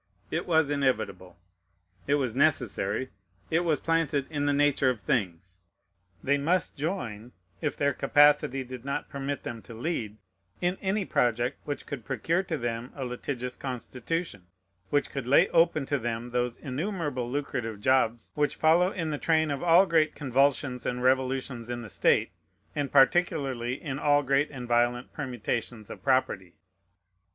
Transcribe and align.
It 0.31 0.47
was 0.47 0.71
inevitable; 0.71 1.37
it 2.07 2.15
was 2.15 2.35
necessary; 2.35 3.11
it 3.51 3.59
was 3.59 3.79
planted 3.79 4.25
in 4.31 4.47
the 4.47 4.51
nature 4.51 4.89
of 4.89 4.99
things. 4.99 5.59
They 6.23 6.39
must 6.39 6.75
join 6.75 7.33
(if 7.61 7.77
their 7.77 7.93
capacity 7.93 8.63
did 8.63 8.83
not 8.83 9.09
permit 9.09 9.43
them 9.43 9.61
to 9.61 9.75
lead) 9.75 10.17
in 10.59 10.79
any 10.81 11.05
project 11.05 11.59
which 11.65 11.85
could 11.85 12.03
procure 12.03 12.41
to 12.41 12.57
them 12.57 12.91
a 12.95 13.05
litigious 13.05 13.55
constitution, 13.55 14.47
which 14.89 15.11
could 15.11 15.27
lay 15.27 15.49
open 15.49 15.85
to 15.85 15.99
them 15.99 16.31
those 16.31 16.57
innumerable 16.57 17.29
lucrative 17.29 17.79
jobs 17.79 18.31
which 18.33 18.55
follow 18.55 18.89
in 18.91 19.11
the 19.11 19.19
train 19.19 19.51
of 19.51 19.61
all 19.61 19.85
great 19.85 20.15
convulsions 20.15 20.83
and 20.83 21.03
revolutions 21.03 21.69
in 21.69 21.83
the 21.83 21.89
state, 21.89 22.31
and 22.75 22.91
particularly 22.91 23.79
in 23.79 23.99
all 23.99 24.23
great 24.23 24.49
and 24.49 24.67
violent 24.67 25.13
permutations 25.13 25.91
of 25.91 26.01
property. 26.01 26.55